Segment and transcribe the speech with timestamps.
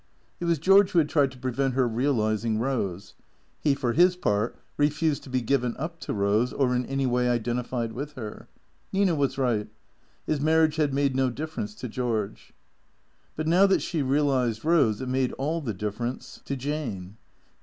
[0.39, 3.13] It was George who had tried to prevent her realizing Eose,
[3.59, 7.29] He, for his part, refused to be given up to Rose or in any way
[7.29, 8.47] identified with her.
[8.91, 9.67] Nina was right.
[10.25, 12.51] His marriage had made no difference to George.
[13.35, 17.17] But now that she realized Eose, it made all the difference to Jane.